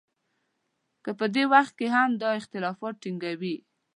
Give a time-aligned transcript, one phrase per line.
[1.03, 3.55] که په دې وخت کې هم دا اختلاف ټینګوي.